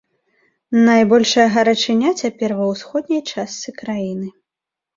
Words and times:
Найбольшая 0.87 1.45
гарачыня 1.59 2.09
цяпер 2.25 2.57
ва 2.63 2.73
ўсходняй 2.73 3.23
частцы 3.31 3.69
краіны. 3.85 4.27